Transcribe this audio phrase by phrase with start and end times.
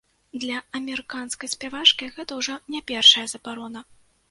[0.45, 3.89] Для амерыканскай спявачкі гэта ўжо не першая забарона.